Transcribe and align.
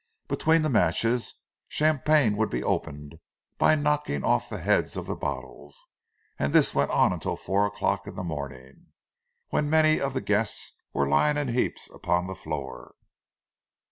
Between 0.27 0.63
the 0.63 0.69
matches, 0.71 1.35
champagne 1.67 2.35
would 2.35 2.49
be 2.49 2.63
opened 2.63 3.19
by 3.59 3.75
knocking 3.75 4.23
off 4.23 4.49
the 4.49 4.57
heads 4.57 4.97
of 4.97 5.05
the 5.05 5.15
bottles; 5.15 5.89
and 6.39 6.53
this 6.53 6.73
went 6.73 6.89
on 6.89 7.13
until 7.13 7.35
four 7.35 7.67
o'clock 7.67 8.07
in 8.07 8.15
the 8.15 8.23
morning, 8.23 8.87
when 9.49 9.69
many 9.69 10.01
of 10.01 10.15
the 10.15 10.21
guests 10.21 10.73
were 10.91 11.07
lying 11.07 11.37
in 11.37 11.49
heaps 11.49 11.87
upon 11.91 12.25
the 12.25 12.33
floor. 12.33 12.95